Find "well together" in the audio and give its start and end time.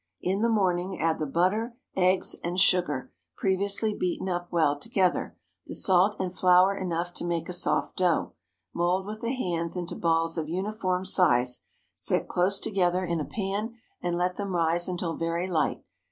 4.51-5.37